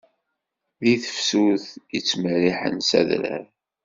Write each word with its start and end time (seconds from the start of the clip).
Di 0.81 0.93
tefsut 1.03 1.65
i 1.97 1.99
ttmerriḥen 2.01 2.77
s 2.89 2.91
adrar. 2.99 3.45